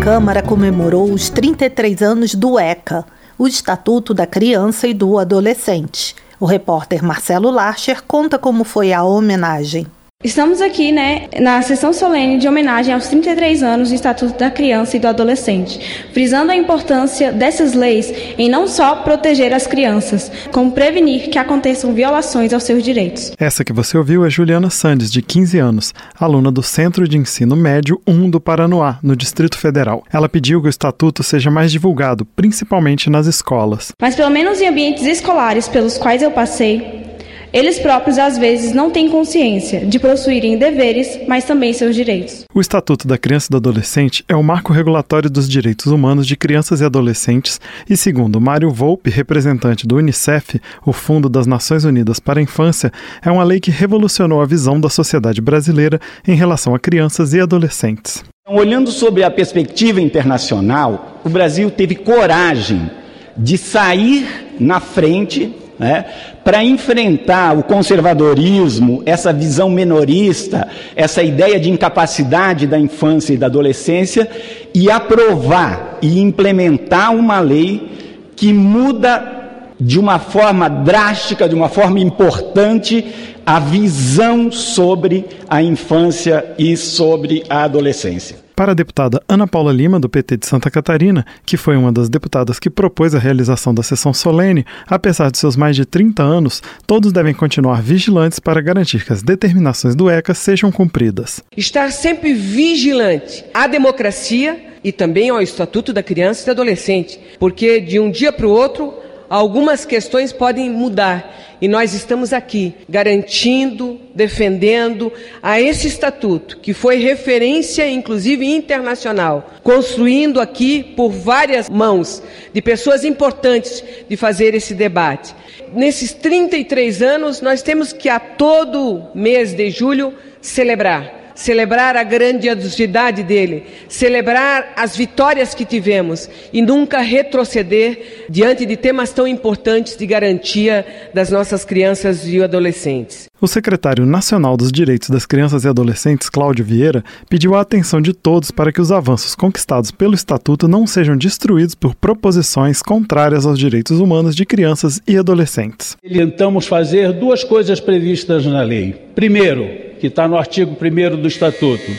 Câmara 0.00 0.40
comemorou 0.44 1.12
os 1.12 1.28
33 1.28 2.00
anos 2.00 2.36
do 2.36 2.56
ECA, 2.56 3.04
o 3.36 3.48
Estatuto 3.48 4.14
da 4.14 4.28
Criança 4.28 4.86
e 4.86 4.94
do 4.94 5.18
Adolescente. 5.18 6.14
O 6.38 6.46
repórter 6.46 7.02
Marcelo 7.02 7.50
Larcher 7.50 8.04
conta 8.06 8.38
como 8.38 8.62
foi 8.62 8.92
a 8.92 9.02
homenagem. 9.02 9.88
Estamos 10.26 10.60
aqui, 10.60 10.90
né, 10.90 11.28
na 11.40 11.62
sessão 11.62 11.92
solene 11.92 12.36
de 12.36 12.48
homenagem 12.48 12.92
aos 12.92 13.06
33 13.06 13.62
anos 13.62 13.90
do 13.90 13.94
Estatuto 13.94 14.36
da 14.36 14.50
Criança 14.50 14.96
e 14.96 14.98
do 14.98 15.06
Adolescente, 15.06 15.78
frisando 16.12 16.50
a 16.50 16.56
importância 16.56 17.30
dessas 17.30 17.74
leis 17.74 18.12
em 18.36 18.48
não 18.48 18.66
só 18.66 18.96
proteger 18.96 19.52
as 19.52 19.68
crianças, 19.68 20.28
como 20.50 20.72
prevenir 20.72 21.30
que 21.30 21.38
aconteçam 21.38 21.94
violações 21.94 22.52
aos 22.52 22.64
seus 22.64 22.82
direitos. 22.82 23.30
Essa 23.38 23.64
que 23.64 23.72
você 23.72 23.96
ouviu 23.96 24.26
é 24.26 24.28
Juliana 24.28 24.68
Sandes, 24.68 25.12
de 25.12 25.22
15 25.22 25.58
anos, 25.60 25.94
aluna 26.18 26.50
do 26.50 26.60
Centro 26.60 27.06
de 27.06 27.16
Ensino 27.16 27.54
Médio 27.54 28.02
1 28.04 28.28
do 28.28 28.40
Paranoá, 28.40 28.98
no 29.04 29.14
Distrito 29.14 29.56
Federal. 29.56 30.02
Ela 30.12 30.28
pediu 30.28 30.60
que 30.60 30.66
o 30.66 30.68
estatuto 30.68 31.22
seja 31.22 31.52
mais 31.52 31.70
divulgado, 31.70 32.26
principalmente 32.34 33.08
nas 33.08 33.28
escolas. 33.28 33.92
Mas 34.02 34.16
pelo 34.16 34.30
menos 34.32 34.60
em 34.60 34.66
ambientes 34.66 35.06
escolares 35.06 35.68
pelos 35.68 35.96
quais 35.96 36.20
eu 36.20 36.32
passei, 36.32 37.14
Eles 37.52 37.78
próprios, 37.78 38.18
às 38.18 38.36
vezes, 38.36 38.72
não 38.72 38.90
têm 38.90 39.08
consciência 39.08 39.84
de 39.86 39.98
possuírem 39.98 40.58
deveres, 40.58 41.20
mas 41.26 41.44
também 41.44 41.72
seus 41.72 41.94
direitos. 41.94 42.44
O 42.54 42.60
Estatuto 42.60 43.06
da 43.06 43.16
Criança 43.16 43.46
e 43.48 43.52
do 43.52 43.56
Adolescente 43.56 44.24
é 44.28 44.34
o 44.34 44.42
marco 44.42 44.72
regulatório 44.72 45.30
dos 45.30 45.48
direitos 45.48 45.86
humanos 45.86 46.26
de 46.26 46.36
crianças 46.36 46.80
e 46.80 46.84
adolescentes 46.84 47.60
e, 47.88 47.96
segundo 47.96 48.40
Mário 48.40 48.70
Volpe, 48.70 49.10
representante 49.10 49.86
do 49.86 49.96
Unicef, 49.96 50.60
o 50.84 50.92
Fundo 50.92 51.28
das 51.28 51.46
Nações 51.46 51.84
Unidas 51.84 52.18
para 52.18 52.40
a 52.40 52.42
Infância, 52.42 52.92
é 53.24 53.30
uma 53.30 53.44
lei 53.44 53.60
que 53.60 53.70
revolucionou 53.70 54.40
a 54.40 54.46
visão 54.46 54.80
da 54.80 54.88
sociedade 54.88 55.40
brasileira 55.40 56.00
em 56.26 56.34
relação 56.34 56.74
a 56.74 56.78
crianças 56.78 57.32
e 57.32 57.40
adolescentes. 57.40 58.24
Então, 58.42 58.58
olhando 58.58 58.90
sobre 58.90 59.22
a 59.22 59.30
perspectiva 59.30 60.00
internacional, 60.00 61.20
o 61.24 61.28
Brasil 61.28 61.70
teve 61.70 61.94
coragem 61.94 62.90
de 63.36 63.58
sair 63.58 64.46
na 64.58 64.80
frente 64.80 65.52
né, 65.78 66.04
para 66.42 66.64
enfrentar 66.64 67.56
o 67.56 67.62
conservadorismo, 67.62 69.02
essa 69.04 69.32
visão 69.32 69.68
menorista, 69.68 70.68
essa 70.94 71.22
ideia 71.22 71.60
de 71.60 71.70
incapacidade 71.70 72.66
da 72.66 72.78
infância 72.78 73.34
e 73.34 73.36
da 73.36 73.46
adolescência 73.46 74.28
e 74.74 74.90
aprovar 74.90 75.98
e 76.00 76.20
implementar 76.20 77.14
uma 77.14 77.40
lei 77.40 77.90
que 78.34 78.52
muda 78.52 79.34
de 79.78 79.98
uma 79.98 80.18
forma 80.18 80.68
drástica, 80.68 81.48
de 81.48 81.54
uma 81.54 81.68
forma 81.68 82.00
importante, 82.00 83.04
a 83.44 83.58
visão 83.58 84.50
sobre 84.50 85.26
a 85.48 85.62
infância 85.62 86.54
e 86.58 86.76
sobre 86.76 87.44
a 87.48 87.64
adolescência. 87.64 88.45
Para 88.56 88.72
a 88.72 88.74
deputada 88.74 89.22
Ana 89.28 89.46
Paula 89.46 89.70
Lima, 89.70 90.00
do 90.00 90.08
PT 90.08 90.38
de 90.38 90.46
Santa 90.46 90.70
Catarina, 90.70 91.26
que 91.44 91.58
foi 91.58 91.76
uma 91.76 91.92
das 91.92 92.08
deputadas 92.08 92.58
que 92.58 92.70
propôs 92.70 93.14
a 93.14 93.18
realização 93.18 93.74
da 93.74 93.82
sessão 93.82 94.14
solene, 94.14 94.64
apesar 94.88 95.30
de 95.30 95.36
seus 95.36 95.56
mais 95.56 95.76
de 95.76 95.84
30 95.84 96.22
anos, 96.22 96.62
todos 96.86 97.12
devem 97.12 97.34
continuar 97.34 97.82
vigilantes 97.82 98.38
para 98.38 98.62
garantir 98.62 99.04
que 99.04 99.12
as 99.12 99.22
determinações 99.22 99.94
do 99.94 100.08
ECA 100.08 100.32
sejam 100.32 100.72
cumpridas. 100.72 101.42
Estar 101.54 101.92
sempre 101.92 102.32
vigilante 102.32 103.44
à 103.52 103.66
democracia 103.66 104.58
e 104.82 104.90
também 104.90 105.28
ao 105.28 105.42
Estatuto 105.42 105.92
da 105.92 106.02
Criança 106.02 106.40
e 106.40 106.46
do 106.46 106.52
Adolescente, 106.52 107.20
porque 107.38 107.78
de 107.78 108.00
um 108.00 108.10
dia 108.10 108.32
para 108.32 108.46
o 108.46 108.50
outro 108.50 108.94
algumas 109.28 109.84
questões 109.84 110.32
podem 110.32 110.70
mudar 110.70 111.56
e 111.60 111.68
nós 111.68 111.94
estamos 111.94 112.32
aqui 112.32 112.74
garantindo, 112.88 113.98
defendendo 114.14 115.12
a 115.42 115.60
esse 115.60 115.88
estatuto, 115.88 116.58
que 116.58 116.74
foi 116.74 116.96
referência 116.96 117.88
inclusive 117.88 118.46
internacional, 118.46 119.54
construindo 119.62 120.40
aqui 120.40 120.82
por 120.82 121.10
várias 121.10 121.70
mãos 121.70 122.22
de 122.52 122.60
pessoas 122.60 123.04
importantes 123.04 123.82
de 124.08 124.16
fazer 124.16 124.54
esse 124.54 124.74
debate. 124.74 125.34
Nesses 125.72 126.12
33 126.12 127.02
anos, 127.02 127.40
nós 127.40 127.62
temos 127.62 127.92
que 127.92 128.08
a 128.08 128.20
todo 128.20 129.08
mês 129.14 129.54
de 129.54 129.70
julho 129.70 130.14
celebrar 130.40 131.25
celebrar 131.36 131.94
a 131.96 132.02
grandiosidade 132.02 133.22
dele, 133.22 133.64
celebrar 133.88 134.72
as 134.74 134.96
vitórias 134.96 135.54
que 135.54 135.64
tivemos 135.64 136.28
e 136.52 136.60
nunca 136.60 137.00
retroceder 137.00 138.26
diante 138.28 138.66
de 138.66 138.76
temas 138.76 139.12
tão 139.12 139.28
importantes 139.28 139.96
de 139.96 140.06
garantia 140.06 140.84
das 141.14 141.30
nossas 141.30 141.64
crianças 141.64 142.26
e 142.26 142.42
adolescentes. 142.42 143.26
O 143.38 143.46
secretário 143.46 144.06
nacional 144.06 144.56
dos 144.56 144.72
Direitos 144.72 145.10
das 145.10 145.26
Crianças 145.26 145.64
e 145.64 145.68
Adolescentes, 145.68 146.30
Cláudio 146.30 146.64
Vieira, 146.64 147.04
pediu 147.28 147.54
a 147.54 147.60
atenção 147.60 148.00
de 148.00 148.14
todos 148.14 148.50
para 148.50 148.72
que 148.72 148.80
os 148.80 148.90
avanços 148.90 149.34
conquistados 149.34 149.90
pelo 149.90 150.14
Estatuto 150.14 150.66
não 150.66 150.86
sejam 150.86 151.16
destruídos 151.18 151.74
por 151.74 151.94
proposições 151.94 152.80
contrárias 152.80 153.44
aos 153.44 153.58
direitos 153.58 154.00
humanos 154.00 154.34
de 154.34 154.46
crianças 154.46 155.02
e 155.06 155.18
adolescentes. 155.18 155.98
Tentamos 156.02 156.66
fazer 156.66 157.12
duas 157.12 157.44
coisas 157.44 157.78
previstas 157.78 158.46
na 158.46 158.62
lei. 158.62 158.94
Primeiro, 159.14 159.85
que 159.98 160.08
está 160.08 160.28
no 160.28 160.36
artigo 160.36 160.76
1 160.80 161.20
do 161.20 161.28
Estatuto, 161.28 161.90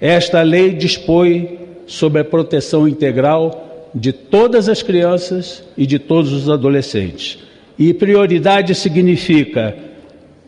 esta 0.00 0.42
lei 0.42 0.70
dispõe 0.70 1.58
sobre 1.86 2.20
a 2.22 2.24
proteção 2.24 2.88
integral 2.88 3.90
de 3.94 4.12
todas 4.12 4.68
as 4.68 4.82
crianças 4.82 5.62
e 5.76 5.86
de 5.86 5.98
todos 5.98 6.32
os 6.32 6.48
adolescentes. 6.48 7.38
E 7.78 7.92
prioridade 7.92 8.74
significa 8.74 9.76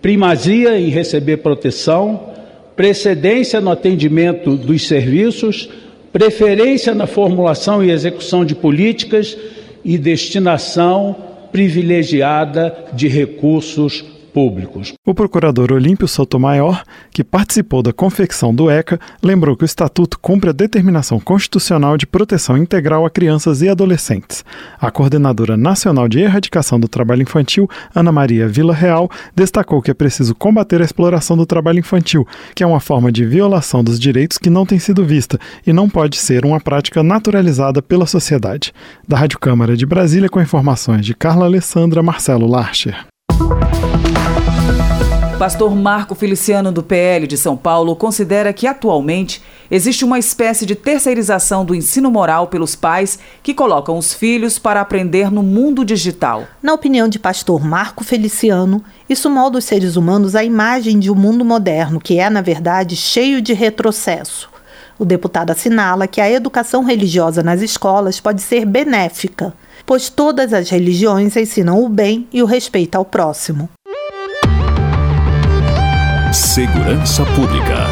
primazia 0.01 0.79
em 0.79 0.89
receber 0.89 1.39
proteção, 1.39 2.29
precedência 2.77 3.61
no 3.61 3.71
atendimento 3.71 4.57
dos 4.57 4.87
serviços, 4.87 5.69
preferência 6.13 6.95
na 6.95 7.07
formulação 7.07 7.83
e 7.83 7.91
execução 7.91 8.45
de 8.45 8.55
políticas 8.55 9.37
e 9.85 9.97
destinação 9.97 11.17
privilegiada 11.51 12.75
de 12.93 13.09
recursos 13.09 14.05
públicos. 14.33 14.95
O 15.07 15.15
procurador 15.15 15.73
Olímpio 15.73 16.09
Sotomayor, 16.09 16.83
que 17.11 17.23
participou 17.23 17.83
da 17.83 17.93
confecção 17.93 18.55
do 18.55 18.71
ECA, 18.71 18.99
lembrou 19.23 19.57
que 19.57 19.65
o 19.65 19.67
Estatuto 19.67 20.19
cumpre 20.19 20.51
a 20.51 20.53
determinação 20.53 21.21
constitucional 21.21 21.97
de 21.97 22.07
proteção 22.07 22.57
integral 22.57 23.05
a 23.05 23.11
crianças 23.11 23.63
e 23.63 23.69
adolescentes. 23.69 24.45
A 24.81 24.91
coordenadora 24.91 25.57
nacional 25.57 26.09
de 26.09 26.21
erradicação 26.21 26.81
do 26.81 26.89
trabalho 26.89 27.23
infantil, 27.23 27.69
Ana 27.95 28.11
Maria 28.11 28.49
Vila 28.49 28.75
Real, 28.75 29.11
destacou 29.35 29.83
que 29.83 29.91
é 29.91 29.95
preciso 29.95 30.35
combater 30.35 30.81
a 30.81 30.85
exploração 30.85 31.37
do 31.37 31.47
trabalho 31.47 31.79
infantil, 31.79 32.27
que 32.55 32.63
é 32.63 32.67
uma 32.67 32.81
forma 32.81 33.13
de 33.13 33.25
violação 33.25 33.85
dos 33.85 33.99
direitos 33.99 34.39
que 34.39 34.51
não 34.51 34.65
tem 34.65 34.79
sido 34.79 35.05
vista 35.05 35.39
e 35.67 35.73
não 35.73 35.89
pode 35.89 36.17
ser 36.17 36.45
uma 36.45 36.61
prática 36.61 37.03
naturalizada 37.03 37.83
pela 37.83 38.07
sociedade. 38.07 38.73
Da 39.07 39.17
Rádio 39.17 39.39
Câmara 39.39 39.77
de 39.77 39.85
Brasília, 39.85 40.29
com 40.29 40.41
informações 40.41 41.05
de 41.05 41.15
Carla 41.15 41.45
Alessandra 41.45 42.03
Marcelo 42.03 42.47
Larcher. 42.47 43.07
Pastor 45.43 45.75
Marco 45.75 46.15
Feliciano, 46.15 46.71
do 46.71 46.85
PL 46.85 47.27
de 47.27 47.37
São 47.37 47.57
Paulo, 47.57 47.97
considera 47.97 48.53
que 48.53 48.65
atualmente 48.65 49.43
existe 49.69 50.05
uma 50.05 50.17
espécie 50.17 50.65
de 50.65 50.77
terceirização 50.77 51.65
do 51.65 51.75
ensino 51.75 52.13
moral 52.13 52.47
pelos 52.47 52.77
pais 52.77 53.19
que 53.43 53.53
colocam 53.53 53.99
os 53.99 54.15
filhos 54.15 54.57
para 54.57 54.81
aprender 54.81 55.33
no 55.33 55.43
mundo 55.43 55.85
digital. 55.85 56.45
Na 56.63 56.73
opinião 56.73 57.09
de 57.09 57.19
pastor 57.19 57.61
Marco 57.65 58.05
Feliciano, 58.05 58.85
isso 59.09 59.29
molda 59.29 59.59
os 59.59 59.65
seres 59.65 59.97
humanos 59.97 60.37
à 60.37 60.45
imagem 60.45 61.01
de 61.01 61.11
um 61.11 61.17
mundo 61.17 61.45
moderno 61.45 62.01
que 62.01 62.21
é, 62.21 62.31
na 62.31 62.41
verdade, 62.41 62.95
cheio 62.95 63.43
de 63.43 63.53
retrocesso. 63.53 64.49
O 64.97 65.05
deputado 65.05 65.51
assinala 65.51 66.07
que 66.07 66.21
a 66.21 66.31
educação 66.31 66.85
religiosa 66.85 67.43
nas 67.43 67.61
escolas 67.63 68.21
pode 68.21 68.43
ser 68.43 68.65
benéfica, 68.65 69.53
pois 69.85 70.09
todas 70.09 70.53
as 70.53 70.71
religiões 70.71 71.37
ensinam 71.37 71.83
o 71.83 71.89
bem 71.89 72.29
e 72.33 72.41
o 72.45 72.47
respeito 72.47 72.95
ao 72.95 73.05
próximo. 73.05 73.69
Segurança 76.55 77.25
Pública. 77.35 77.87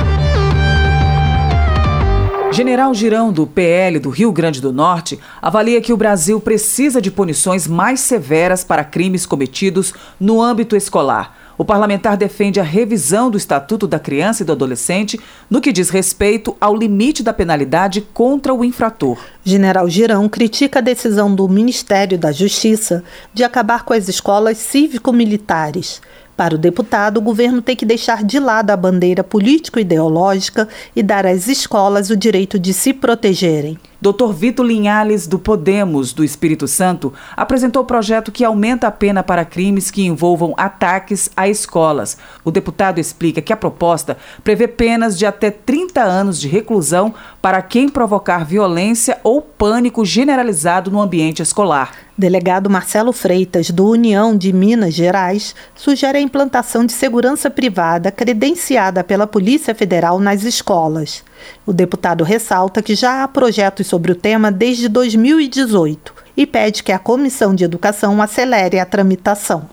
General 2.53 2.93
Girão, 2.93 3.33
do 3.33 3.47
PL 3.47 3.99
do 3.99 4.11
Rio 4.11 4.31
Grande 4.31 4.61
do 4.61 4.71
Norte, 4.71 5.19
avalia 5.41 5.81
que 5.81 5.95
o 5.95 5.97
Brasil 5.97 6.39
precisa 6.39 7.01
de 7.01 7.11
punições 7.11 7.67
mais 7.67 8.01
severas 8.01 8.63
para 8.63 8.85
crimes 8.85 9.25
cometidos 9.25 9.95
no 10.21 10.43
âmbito 10.43 10.77
escolar. 10.77 11.39
O 11.57 11.65
parlamentar 11.65 12.19
defende 12.19 12.61
a 12.61 12.63
revisão 12.63 13.31
do 13.31 13.39
Estatuto 13.39 13.87
da 13.87 13.99
Criança 13.99 14.43
e 14.43 14.47
do 14.47 14.53
Adolescente 14.53 15.19
no 15.49 15.63
que 15.63 15.73
diz 15.73 15.89
respeito 15.89 16.55
ao 16.61 16.77
limite 16.77 17.23
da 17.23 17.33
penalidade 17.33 18.03
contra 18.13 18.53
o 18.53 18.63
infrator. 18.63 19.19
General 19.45 19.89
Girão 19.89 20.29
critica 20.29 20.79
a 20.79 20.83
decisão 20.83 21.35
do 21.35 21.49
Ministério 21.49 22.19
da 22.19 22.31
Justiça 22.31 23.03
de 23.33 23.43
acabar 23.43 23.85
com 23.85 23.95
as 23.95 24.09
escolas 24.09 24.59
cívico-militares. 24.59 26.01
Para 26.37 26.55
o 26.55 26.59
deputado, 26.59 27.19
o 27.19 27.23
governo 27.23 27.61
tem 27.61 27.77
que 27.77 27.85
deixar 27.85 28.25
de 28.25 28.39
lado 28.39 28.71
a 28.71 28.77
bandeira 28.77 29.23
político-ideológica 29.23 30.69
e 30.97 31.03
dar 31.03 31.27
às 31.27 31.49
escolas 31.49 32.09
o 32.09 32.17
direito 32.17 32.59
de 32.59 32.73
se 32.73 32.95
protegerem. 32.95 33.79
Dr. 34.01 34.33
Vitor 34.33 34.65
Linhales, 34.65 35.27
do 35.27 35.39
Podemos 35.39 36.15
do 36.15 36.25
Espírito 36.25 36.67
Santo, 36.67 37.13
apresentou 37.37 37.85
projeto 37.85 38.33
que 38.33 38.43
aumenta 38.43 38.87
a 38.87 38.91
pena 38.91 39.23
para 39.23 39.45
crimes 39.45 39.91
que 39.91 40.07
envolvam 40.07 40.55
ataques 40.57 41.29
a 41.37 41.47
escolas. 41.47 42.17
O 42.43 42.51
deputado 42.51 42.99
explica 42.99 43.43
que 43.43 43.53
a 43.53 43.57
proposta 43.57 44.17
prevê 44.43 44.67
penas 44.67 45.19
de 45.19 45.27
até 45.27 45.51
30 45.51 46.01
anos 46.01 46.41
de 46.41 46.49
reclusão 46.49 47.13
para 47.43 47.61
quem 47.61 47.91
provocar 47.91 48.47
violência 48.47 49.20
ou 49.23 49.41
pânico 49.43 50.05
generalizado 50.05 50.91
no 50.91 51.01
ambiente 51.01 51.43
escolar. 51.43 51.93
Delegado 52.17 52.69
Marcelo 52.69 53.13
Freitas, 53.13 53.71
do 53.71 53.89
União 53.89 54.37
de 54.37 54.53
Minas 54.53 54.95
Gerais, 54.95 55.55
sugere 55.75 56.19
a 56.19 56.21
implantação 56.21 56.85
de 56.85 56.93
segurança 56.93 57.51
privada 57.51 58.11
credenciada 58.11 59.03
pela 59.03 59.27
Polícia 59.27 59.75
Federal 59.75 60.21
nas 60.21 60.43
escolas. 60.43 61.25
O 61.67 61.73
deputado 61.73 62.23
ressalta 62.25 62.83
que 62.83 62.95
já 62.95 63.23
há 63.23 63.29
projetos 63.29 63.87
sobre 63.87 64.13
o 64.13 64.17
tema 64.17 64.53
desde 64.53 64.89
2018 64.89 66.15
e 66.37 66.47
pede 66.47 66.83
que 66.83 66.93
a 66.93 66.99
Comissão 66.99 67.55
de 67.55 67.65
Educação 67.65 68.21
acelere 68.21 68.79
a 68.79 68.85
tramitação. 68.87 69.69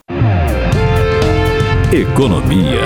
Economia. 1.91 2.81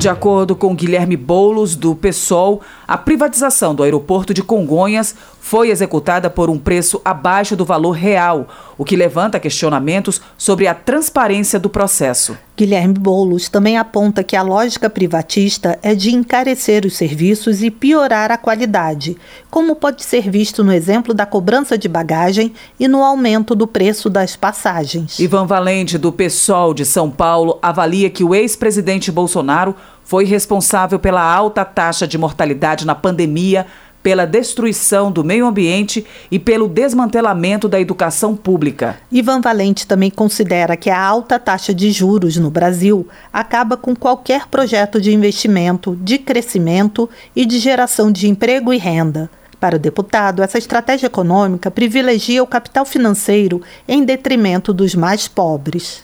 De 0.00 0.08
acordo 0.08 0.56
com 0.56 0.74
Guilherme 0.74 1.14
Boulos, 1.14 1.76
do 1.76 1.94
PSOL, 1.94 2.62
A 2.90 2.98
privatização 2.98 3.72
do 3.72 3.84
aeroporto 3.84 4.34
de 4.34 4.42
Congonhas 4.42 5.14
foi 5.40 5.70
executada 5.70 6.28
por 6.28 6.50
um 6.50 6.58
preço 6.58 7.00
abaixo 7.04 7.54
do 7.54 7.64
valor 7.64 7.92
real, 7.92 8.48
o 8.76 8.84
que 8.84 8.96
levanta 8.96 9.38
questionamentos 9.38 10.20
sobre 10.36 10.66
a 10.66 10.74
transparência 10.74 11.60
do 11.60 11.70
processo. 11.70 12.36
Guilherme 12.56 12.94
Boulos 12.94 13.48
também 13.48 13.78
aponta 13.78 14.24
que 14.24 14.34
a 14.34 14.42
lógica 14.42 14.90
privatista 14.90 15.78
é 15.84 15.94
de 15.94 16.10
encarecer 16.10 16.84
os 16.84 16.96
serviços 16.96 17.62
e 17.62 17.70
piorar 17.70 18.32
a 18.32 18.36
qualidade, 18.36 19.16
como 19.48 19.76
pode 19.76 20.02
ser 20.02 20.28
visto 20.28 20.64
no 20.64 20.72
exemplo 20.72 21.14
da 21.14 21.24
cobrança 21.24 21.78
de 21.78 21.88
bagagem 21.88 22.52
e 22.78 22.88
no 22.88 23.04
aumento 23.04 23.54
do 23.54 23.68
preço 23.68 24.10
das 24.10 24.34
passagens. 24.34 25.20
Ivan 25.20 25.46
Valente, 25.46 25.96
do 25.96 26.10
PSOL 26.10 26.74
de 26.74 26.84
São 26.84 27.08
Paulo, 27.08 27.56
avalia 27.62 28.10
que 28.10 28.24
o 28.24 28.34
ex-presidente 28.34 29.12
Bolsonaro 29.12 29.76
foi 30.10 30.24
responsável 30.24 30.98
pela 30.98 31.22
alta 31.22 31.64
taxa 31.64 32.04
de 32.04 32.18
mortalidade 32.18 32.84
na 32.84 32.96
pandemia, 32.96 33.64
pela 34.02 34.26
destruição 34.26 35.12
do 35.12 35.22
meio 35.22 35.46
ambiente 35.46 36.04
e 36.28 36.36
pelo 36.36 36.66
desmantelamento 36.66 37.68
da 37.68 37.80
educação 37.80 38.34
pública. 38.34 38.96
Ivan 39.12 39.40
Valente 39.40 39.86
também 39.86 40.10
considera 40.10 40.76
que 40.76 40.90
a 40.90 41.00
alta 41.00 41.38
taxa 41.38 41.72
de 41.72 41.92
juros 41.92 42.36
no 42.36 42.50
Brasil 42.50 43.06
acaba 43.32 43.76
com 43.76 43.94
qualquer 43.94 44.48
projeto 44.48 45.00
de 45.00 45.14
investimento, 45.14 45.96
de 46.02 46.18
crescimento 46.18 47.08
e 47.36 47.46
de 47.46 47.60
geração 47.60 48.10
de 48.10 48.28
emprego 48.28 48.74
e 48.74 48.78
renda. 48.78 49.30
Para 49.60 49.76
o 49.76 49.78
deputado, 49.78 50.42
essa 50.42 50.58
estratégia 50.58 51.06
econômica 51.06 51.70
privilegia 51.70 52.42
o 52.42 52.48
capital 52.48 52.84
financeiro 52.84 53.62
em 53.86 54.04
detrimento 54.04 54.72
dos 54.74 54.92
mais 54.92 55.28
pobres. 55.28 56.02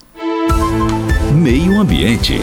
Meio 1.34 1.80
Ambiente. 1.80 2.38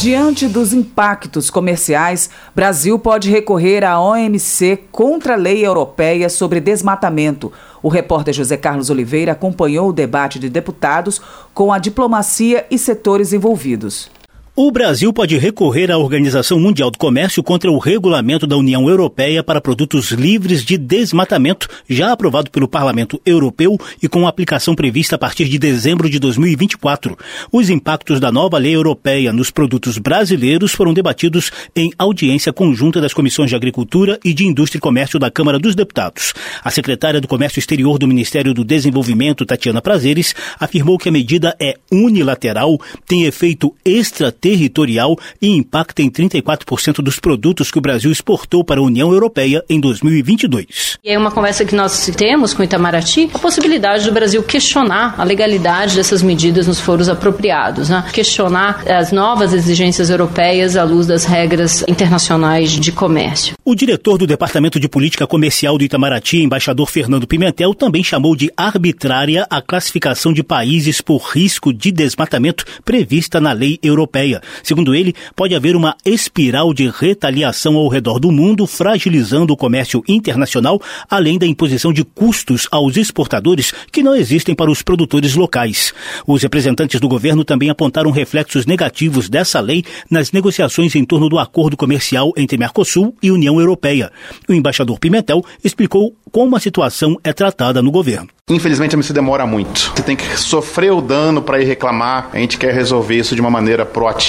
Diante 0.00 0.48
dos 0.48 0.72
impactos 0.72 1.50
comerciais, 1.50 2.30
Brasil 2.56 2.98
pode 2.98 3.28
recorrer 3.28 3.84
à 3.84 4.00
OMC 4.00 4.84
contra 4.90 5.34
a 5.34 5.36
lei 5.36 5.62
europeia 5.62 6.30
sobre 6.30 6.58
desmatamento. 6.58 7.52
O 7.82 7.88
repórter 7.90 8.32
José 8.32 8.56
Carlos 8.56 8.88
Oliveira 8.88 9.32
acompanhou 9.32 9.90
o 9.90 9.92
debate 9.92 10.38
de 10.38 10.48
deputados 10.48 11.20
com 11.52 11.70
a 11.70 11.78
diplomacia 11.78 12.64
e 12.70 12.78
setores 12.78 13.34
envolvidos. 13.34 14.10
O 14.56 14.72
Brasil 14.72 15.12
pode 15.12 15.38
recorrer 15.38 15.92
à 15.92 15.96
Organização 15.96 16.58
Mundial 16.58 16.90
do 16.90 16.98
Comércio 16.98 17.40
contra 17.40 17.70
o 17.70 17.78
regulamento 17.78 18.48
da 18.48 18.56
União 18.56 18.88
Europeia 18.88 19.44
para 19.44 19.60
produtos 19.60 20.10
livres 20.10 20.64
de 20.64 20.76
desmatamento, 20.76 21.68
já 21.88 22.10
aprovado 22.10 22.50
pelo 22.50 22.66
Parlamento 22.66 23.20
Europeu 23.24 23.78
e 24.02 24.08
com 24.08 24.26
aplicação 24.26 24.74
prevista 24.74 25.14
a 25.14 25.18
partir 25.18 25.48
de 25.48 25.56
dezembro 25.56 26.10
de 26.10 26.18
2024. 26.18 27.16
Os 27.52 27.70
impactos 27.70 28.18
da 28.18 28.32
nova 28.32 28.58
lei 28.58 28.74
europeia 28.74 29.32
nos 29.32 29.52
produtos 29.52 29.98
brasileiros 29.98 30.72
foram 30.72 30.92
debatidos 30.92 31.52
em 31.74 31.92
audiência 31.96 32.52
conjunta 32.52 33.00
das 33.00 33.14
Comissões 33.14 33.50
de 33.50 33.56
Agricultura 33.56 34.18
e 34.24 34.34
de 34.34 34.44
Indústria 34.44 34.78
e 34.78 34.82
Comércio 34.82 35.18
da 35.18 35.30
Câmara 35.30 35.60
dos 35.60 35.76
Deputados. 35.76 36.34
A 36.64 36.72
secretária 36.72 37.20
do 37.20 37.28
Comércio 37.28 37.60
Exterior 37.60 38.00
do 38.00 38.08
Ministério 38.08 38.52
do 38.52 38.64
Desenvolvimento, 38.64 39.46
Tatiana 39.46 39.80
Prazeres, 39.80 40.34
afirmou 40.58 40.98
que 40.98 41.08
a 41.08 41.12
medida 41.12 41.54
é 41.60 41.76
unilateral, 41.90 42.80
tem 43.06 43.26
efeito 43.26 43.72
extraterritorial 43.84 44.39
territorial 44.40 45.16
e 45.40 45.48
impacta 45.48 46.02
em 46.02 46.10
34% 46.10 47.02
dos 47.02 47.18
produtos 47.18 47.70
que 47.70 47.78
o 47.78 47.80
Brasil 47.80 48.10
exportou 48.10 48.64
para 48.64 48.80
a 48.80 48.82
União 48.82 49.12
Europeia 49.12 49.64
em 49.68 49.78
2022. 49.80 50.98
E 51.04 51.10
é 51.10 51.18
uma 51.18 51.30
conversa 51.30 51.64
que 51.64 51.74
nós 51.74 52.10
temos 52.16 52.54
com 52.54 52.62
Itamaraty, 52.62 53.30
a 53.32 53.38
possibilidade 53.38 54.04
do 54.04 54.12
Brasil 54.12 54.42
questionar 54.42 55.14
a 55.18 55.24
legalidade 55.24 55.96
dessas 55.96 56.22
medidas 56.22 56.66
nos 56.66 56.80
foros 56.80 57.08
apropriados, 57.08 57.88
né? 57.88 58.04
questionar 58.12 58.82
as 58.88 59.12
novas 59.12 59.52
exigências 59.52 60.10
europeias 60.10 60.76
à 60.76 60.84
luz 60.84 61.06
das 61.06 61.24
regras 61.24 61.84
internacionais 61.88 62.70
de 62.70 62.92
comércio. 62.92 63.54
O 63.64 63.74
diretor 63.74 64.18
do 64.18 64.26
Departamento 64.26 64.78
de 64.80 64.88
Política 64.88 65.26
Comercial 65.26 65.76
do 65.76 65.84
Itamaraty, 65.84 66.42
embaixador 66.42 66.88
Fernando 66.88 67.26
Pimentel, 67.26 67.74
também 67.74 68.02
chamou 68.02 68.34
de 68.34 68.50
arbitrária 68.56 69.46
a 69.50 69.60
classificação 69.60 70.32
de 70.32 70.42
países 70.42 71.00
por 71.00 71.18
risco 71.18 71.72
de 71.72 71.90
desmatamento 71.90 72.64
prevista 72.84 73.40
na 73.40 73.52
lei 73.52 73.78
europeia. 73.82 74.29
Segundo 74.62 74.94
ele, 74.94 75.14
pode 75.34 75.54
haver 75.54 75.74
uma 75.74 75.96
espiral 76.04 76.74
de 76.74 76.88
retaliação 76.88 77.76
ao 77.76 77.88
redor 77.88 78.18
do 78.18 78.30
mundo, 78.30 78.66
fragilizando 78.66 79.52
o 79.52 79.56
comércio 79.56 80.02
internacional, 80.06 80.80
além 81.08 81.38
da 81.38 81.46
imposição 81.46 81.92
de 81.92 82.04
custos 82.04 82.68
aos 82.70 82.96
exportadores 82.96 83.72
que 83.90 84.02
não 84.02 84.14
existem 84.14 84.54
para 84.54 84.70
os 84.70 84.82
produtores 84.82 85.34
locais. 85.34 85.92
Os 86.26 86.42
representantes 86.42 87.00
do 87.00 87.08
governo 87.08 87.44
também 87.44 87.70
apontaram 87.70 88.10
reflexos 88.10 88.66
negativos 88.66 89.28
dessa 89.28 89.60
lei 89.60 89.84
nas 90.10 90.32
negociações 90.32 90.94
em 90.94 91.04
torno 91.04 91.28
do 91.28 91.38
acordo 91.38 91.76
comercial 91.76 92.32
entre 92.36 92.58
Mercosul 92.58 93.14
e 93.22 93.30
União 93.30 93.58
Europeia. 93.58 94.12
O 94.48 94.52
embaixador 94.52 94.98
Pimentel 94.98 95.44
explicou 95.64 96.14
como 96.30 96.56
a 96.56 96.60
situação 96.60 97.16
é 97.24 97.32
tratada 97.32 97.82
no 97.82 97.90
governo. 97.90 98.28
Infelizmente, 98.48 98.94
a 98.94 98.98
missão 98.98 99.14
demora 99.14 99.46
muito. 99.46 99.92
Você 99.94 100.02
tem 100.02 100.16
que 100.16 100.24
sofrer 100.36 100.92
o 100.92 101.00
dano 101.00 101.40
para 101.40 101.60
ir 101.60 101.64
reclamar. 101.64 102.30
A 102.32 102.38
gente 102.38 102.58
quer 102.58 102.74
resolver 102.74 103.16
isso 103.16 103.34
de 103.34 103.40
uma 103.40 103.50
maneira 103.50 103.86
proativa, 103.86 104.19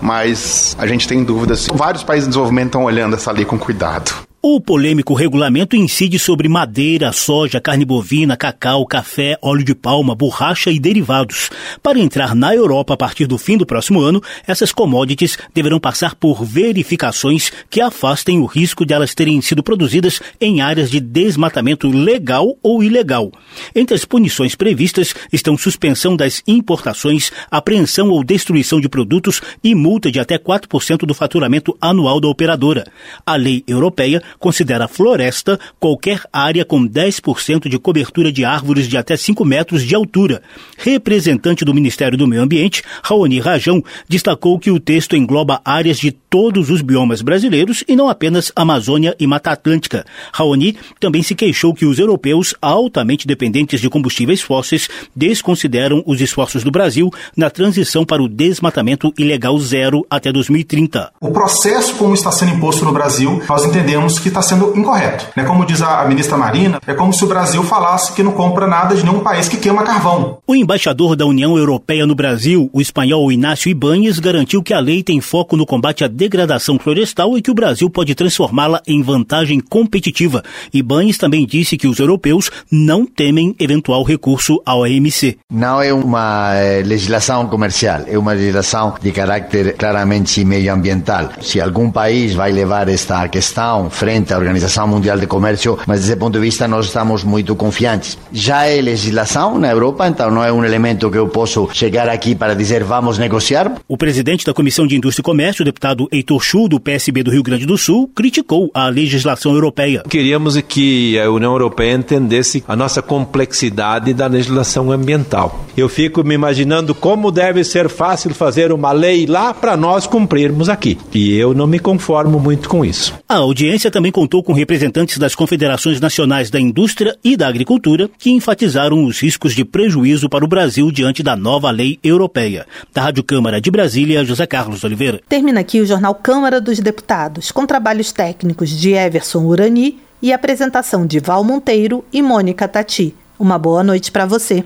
mas 0.00 0.76
a 0.78 0.86
gente 0.86 1.06
tem 1.06 1.22
dúvidas. 1.24 1.68
Vários 1.72 2.02
países 2.02 2.26
em 2.26 2.30
desenvolvimento 2.30 2.66
estão 2.66 2.84
olhando 2.84 3.16
essa 3.16 3.30
lei 3.30 3.44
com 3.44 3.58
cuidado. 3.58 4.12
O 4.48 4.60
polêmico 4.60 5.12
regulamento 5.12 5.74
incide 5.74 6.20
sobre 6.20 6.48
madeira, 6.48 7.10
soja, 7.10 7.60
carne 7.60 7.84
bovina, 7.84 8.36
cacau, 8.36 8.86
café, 8.86 9.36
óleo 9.42 9.64
de 9.64 9.74
palma, 9.74 10.14
borracha 10.14 10.70
e 10.70 10.78
derivados. 10.78 11.50
Para 11.82 11.98
entrar 11.98 12.32
na 12.32 12.54
Europa 12.54 12.94
a 12.94 12.96
partir 12.96 13.26
do 13.26 13.38
fim 13.38 13.56
do 13.56 13.66
próximo 13.66 14.00
ano, 14.00 14.22
essas 14.46 14.70
commodities 14.70 15.36
deverão 15.52 15.80
passar 15.80 16.14
por 16.14 16.44
verificações 16.44 17.50
que 17.68 17.80
afastem 17.80 18.38
o 18.38 18.46
risco 18.46 18.86
de 18.86 18.94
elas 18.94 19.16
terem 19.16 19.40
sido 19.40 19.64
produzidas 19.64 20.20
em 20.40 20.60
áreas 20.60 20.92
de 20.92 21.00
desmatamento 21.00 21.88
legal 21.88 22.56
ou 22.62 22.84
ilegal. 22.84 23.32
Entre 23.74 23.96
as 23.96 24.04
punições 24.04 24.54
previstas 24.54 25.12
estão 25.32 25.58
suspensão 25.58 26.14
das 26.14 26.40
importações, 26.46 27.32
apreensão 27.50 28.10
ou 28.10 28.22
destruição 28.22 28.80
de 28.80 28.88
produtos 28.88 29.42
e 29.64 29.74
multa 29.74 30.08
de 30.08 30.20
até 30.20 30.38
4% 30.38 30.98
do 30.98 31.14
faturamento 31.14 31.76
anual 31.80 32.20
da 32.20 32.28
operadora. 32.28 32.86
A 33.26 33.34
lei 33.34 33.64
europeia 33.66 34.22
considera 34.38 34.88
floresta 34.88 35.58
qualquer 35.78 36.20
área 36.32 36.64
com 36.64 36.86
10% 36.86 37.68
de 37.68 37.78
cobertura 37.78 38.32
de 38.32 38.44
árvores 38.44 38.88
de 38.88 38.96
até 38.96 39.16
5 39.16 39.44
metros 39.44 39.82
de 39.82 39.94
altura. 39.94 40.42
Representante 40.76 41.64
do 41.64 41.74
Ministério 41.74 42.18
do 42.18 42.26
Meio 42.26 42.42
Ambiente, 42.42 42.82
Raoni 43.02 43.40
Rajão, 43.40 43.82
destacou 44.08 44.58
que 44.58 44.70
o 44.70 44.80
texto 44.80 45.16
engloba 45.16 45.60
áreas 45.64 45.98
de 45.98 46.12
todos 46.36 46.68
os 46.68 46.82
biomas 46.82 47.22
brasileiros 47.22 47.82
e 47.88 47.96
não 47.96 48.10
apenas 48.10 48.52
Amazônia 48.54 49.16
e 49.18 49.26
Mata 49.26 49.52
Atlântica. 49.52 50.04
Raoni 50.34 50.76
também 51.00 51.22
se 51.22 51.34
queixou 51.34 51.72
que 51.72 51.86
os 51.86 51.98
europeus, 51.98 52.54
altamente 52.60 53.26
dependentes 53.26 53.80
de 53.80 53.88
combustíveis 53.88 54.42
fósseis, 54.42 54.86
desconsideram 55.14 56.02
os 56.04 56.20
esforços 56.20 56.62
do 56.62 56.70
Brasil 56.70 57.10
na 57.34 57.48
transição 57.48 58.04
para 58.04 58.22
o 58.22 58.28
desmatamento 58.28 59.14
ilegal 59.16 59.58
zero 59.58 60.04
até 60.10 60.30
2030. 60.30 61.10
O 61.22 61.30
processo 61.30 61.94
como 61.94 62.12
está 62.12 62.30
sendo 62.30 62.52
imposto 62.52 62.84
no 62.84 62.92
Brasil, 62.92 63.42
nós 63.48 63.64
entendemos 63.64 64.18
que 64.18 64.28
está 64.28 64.42
sendo 64.42 64.78
incorreto. 64.78 65.28
Né? 65.34 65.42
Como 65.44 65.64
diz 65.64 65.80
a 65.80 66.04
ministra 66.04 66.36
Marina, 66.36 66.82
é 66.86 66.92
como 66.92 67.14
se 67.14 67.24
o 67.24 67.28
Brasil 67.28 67.62
falasse 67.62 68.12
que 68.12 68.22
não 68.22 68.32
compra 68.32 68.66
nada 68.66 68.94
de 68.94 69.02
nenhum 69.02 69.20
país 69.20 69.48
que 69.48 69.56
queima 69.56 69.84
carvão. 69.84 70.36
O 70.46 70.54
embaixador 70.54 71.16
da 71.16 71.24
União 71.24 71.56
Europeia 71.56 72.06
no 72.06 72.14
Brasil, 72.14 72.68
o 72.74 72.80
espanhol 72.82 73.32
Inácio 73.32 73.70
Ibáñez, 73.70 74.18
garantiu 74.18 74.62
que 74.62 74.74
a 74.74 74.80
lei 74.80 75.02
tem 75.02 75.18
foco 75.22 75.56
no 75.56 75.64
combate 75.64 76.04
à 76.04 76.08
degradação 76.26 76.78
florestal 76.78 77.38
e 77.38 77.42
que 77.42 77.50
o 77.50 77.54
Brasil 77.54 77.88
pode 77.88 78.14
transformá-la 78.14 78.82
em 78.86 79.02
vantagem 79.02 79.60
competitiva. 79.60 80.42
Ibáñez 80.74 81.18
também 81.18 81.46
disse 81.46 81.76
que 81.76 81.86
os 81.86 81.98
europeus 81.98 82.50
não 82.70 83.06
temem 83.06 83.54
eventual 83.58 84.02
recurso 84.02 84.60
ao 84.66 84.80
OMC. 84.80 85.38
Não 85.50 85.80
é 85.80 85.92
uma 85.92 86.54
eh, 86.54 86.82
legislação 86.84 87.46
comercial, 87.46 88.02
é 88.06 88.18
uma 88.18 88.32
legislação 88.32 88.94
de 89.00 89.12
caráter 89.12 89.76
claramente 89.76 90.44
medioambiental. 90.44 91.30
Se 91.40 91.60
algum 91.60 91.90
país 91.90 92.34
vai 92.34 92.50
levar 92.52 92.88
esta 92.88 93.28
questão 93.28 93.88
frente 93.88 94.34
à 94.34 94.38
Organização 94.38 94.88
Mundial 94.88 95.18
de 95.18 95.26
Comércio, 95.26 95.78
mas 95.86 96.00
desse 96.00 96.16
ponto 96.16 96.34
de 96.34 96.40
vista 96.40 96.66
nós 96.66 96.86
estamos 96.86 97.22
muito 97.22 97.54
confiantes. 97.54 98.18
Já 98.32 98.66
é 98.66 98.80
legislação 98.80 99.58
na 99.58 99.70
Europa, 99.70 100.08
então 100.08 100.30
não 100.30 100.42
é 100.42 100.52
um 100.52 100.64
elemento 100.64 101.10
que 101.10 101.18
eu 101.18 101.28
posso 101.28 101.68
chegar 101.72 102.08
aqui 102.08 102.34
para 102.34 102.54
dizer 102.54 102.82
vamos 102.82 103.18
negociar. 103.18 103.72
O 103.88 103.96
presidente 103.96 104.44
da 104.44 104.52
Comissão 104.52 104.86
de 104.86 104.96
Indústria 104.96 105.22
e 105.22 105.24
Comércio, 105.24 105.62
o 105.62 106.05
deputado 106.06 106.08
Heitor 106.12 106.42
Chu, 106.42 106.68
do 106.68 106.80
PSB 106.80 107.22
do 107.22 107.30
Rio 107.30 107.42
Grande 107.42 107.66
do 107.66 107.76
Sul, 107.76 108.10
criticou 108.14 108.70
a 108.72 108.88
legislação 108.88 109.52
europeia. 109.52 110.02
Queríamos 110.08 110.60
que 110.62 111.18
a 111.18 111.30
União 111.30 111.52
Europeia 111.52 111.94
entendesse 111.94 112.64
a 112.66 112.76
nossa 112.76 113.02
complexidade 113.02 114.14
da 114.14 114.26
legislação 114.26 114.90
ambiental. 114.90 115.64
Eu 115.76 115.88
fico 115.88 116.24
me 116.24 116.34
imaginando 116.34 116.94
como 116.94 117.30
deve 117.30 117.62
ser 117.64 117.88
fácil 117.88 118.34
fazer 118.34 118.72
uma 118.72 118.92
lei 118.92 119.26
lá 119.26 119.52
para 119.52 119.76
nós 119.76 120.06
cumprirmos 120.06 120.68
aqui. 120.68 120.98
E 121.12 121.34
eu 121.34 121.54
não 121.54 121.66
me 121.66 121.78
conformo 121.78 122.38
muito 122.38 122.68
com 122.68 122.84
isso. 122.84 123.14
A 123.28 123.36
audiência 123.36 123.90
também 123.90 124.12
contou 124.12 124.42
com 124.42 124.52
representantes 124.52 125.18
das 125.18 125.34
Confederações 125.34 126.00
Nacionais 126.00 126.50
da 126.50 126.60
Indústria 126.60 127.16
e 127.22 127.36
da 127.36 127.48
Agricultura, 127.48 128.08
que 128.18 128.30
enfatizaram 128.30 129.04
os 129.04 129.20
riscos 129.20 129.54
de 129.54 129.64
prejuízo 129.64 130.28
para 130.28 130.44
o 130.44 130.48
Brasil 130.48 130.90
diante 130.90 131.22
da 131.22 131.36
nova 131.36 131.70
lei 131.70 131.98
europeia. 132.02 132.66
Da 132.94 133.02
Rádio 133.02 133.22
Câmara 133.22 133.60
de 133.60 133.70
Brasília, 133.70 134.24
José 134.24 134.46
Carlos 134.46 134.82
Oliveira. 134.84 135.20
Termina 135.28 135.60
aqui 135.60 135.80
o 135.80 135.86
jornal 135.96 136.14
Câmara 136.14 136.60
dos 136.60 136.78
Deputados, 136.78 137.50
com 137.50 137.64
trabalhos 137.64 138.12
técnicos 138.12 138.68
de 138.68 138.92
Everson 138.92 139.44
Urani 139.44 139.98
e 140.20 140.30
apresentação 140.30 141.06
de 141.06 141.18
Val 141.18 141.42
Monteiro 141.42 142.04
e 142.12 142.20
Mônica 142.20 142.68
Tati. 142.68 143.14
Uma 143.38 143.58
boa 143.58 143.82
noite 143.82 144.12
para 144.12 144.26
você. 144.26 144.62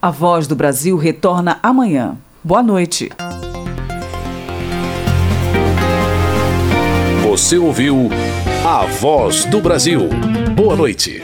A 0.00 0.10
Voz 0.10 0.46
do 0.46 0.54
Brasil 0.54 0.98
retorna 0.98 1.58
amanhã. 1.62 2.16
Boa 2.42 2.62
noite. 2.62 3.10
Você 7.22 7.56
ouviu 7.56 8.10
A 8.62 8.84
Voz 8.84 9.46
do 9.46 9.62
Brasil. 9.62 10.02
Boa 10.54 10.76
noite. 10.76 11.22